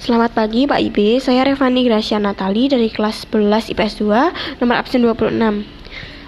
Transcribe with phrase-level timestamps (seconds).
[0.00, 5.04] Selamat pagi Pak IB, saya Revani Gracia Natali dari kelas 11 IPS 2, nomor absen
[5.04, 5.36] 26.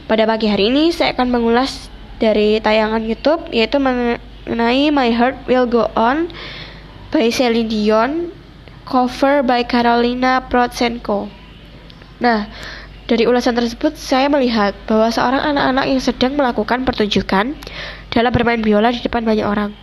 [0.05, 1.89] Pada pagi hari ini saya akan mengulas
[2.21, 6.29] dari tayangan YouTube yaitu mengenai My Heart Will Go On
[7.17, 8.29] by Celine Dion,
[8.85, 11.33] cover by Carolina Protsenko.
[12.21, 12.53] Nah,
[13.09, 17.57] dari ulasan tersebut saya melihat bahwa seorang anak-anak yang sedang melakukan pertunjukan
[18.13, 19.82] dalam bermain biola di depan banyak orang.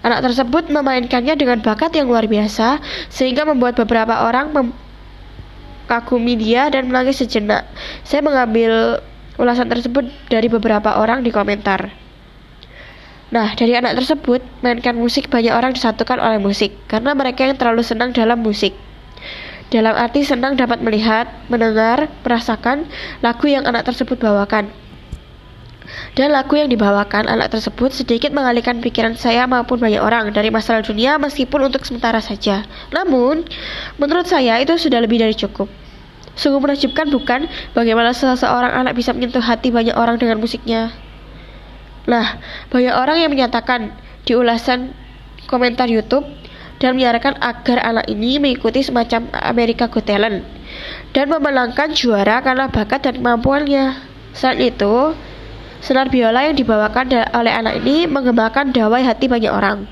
[0.00, 2.80] Anak tersebut memainkannya dengan bakat yang luar biasa,
[3.12, 7.68] sehingga membuat beberapa orang mengagumi dia dan menangis sejenak.
[8.00, 9.04] Saya mengambil
[9.36, 11.92] ulasan tersebut dari beberapa orang di komentar.
[13.30, 17.84] Nah, dari anak tersebut, mainkan musik banyak orang disatukan oleh musik, karena mereka yang terlalu
[17.84, 18.74] senang dalam musik.
[19.70, 22.90] Dalam arti senang dapat melihat, mendengar, merasakan
[23.22, 24.66] lagu yang anak tersebut bawakan.
[26.18, 30.82] Dan lagu yang dibawakan anak tersebut sedikit mengalihkan pikiran saya maupun banyak orang dari masalah
[30.82, 32.66] dunia meskipun untuk sementara saja.
[32.90, 33.46] Namun,
[33.94, 35.70] menurut saya itu sudah lebih dari cukup.
[36.34, 37.40] Sungguh menakjubkan bukan
[37.76, 40.90] bagaimana seseorang anak bisa menyentuh hati banyak orang dengan musiknya.
[42.10, 43.94] Nah, banyak orang yang menyatakan
[44.26, 44.90] di ulasan
[45.46, 46.26] komentar YouTube
[46.80, 50.42] dan menyarankan agar anak ini mengikuti semacam Amerika Got Talent
[51.12, 54.00] dan memenangkan juara karena bakat dan kemampuannya.
[54.32, 55.12] Selain itu,
[55.80, 59.88] Senar biola yang dibawakan oleh anak ini mengembangkan dawai hati banyak orang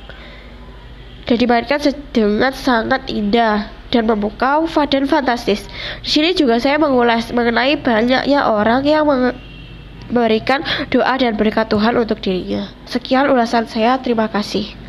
[1.28, 1.80] dan dimainkan
[2.16, 5.68] dengan sangat indah dan memukau dan fantastis.
[6.00, 12.24] Di sini juga saya mengulas mengenai banyaknya orang yang memberikan doa dan berkat Tuhan untuk
[12.24, 12.72] dirinya.
[12.88, 14.87] Sekian ulasan saya, terima kasih.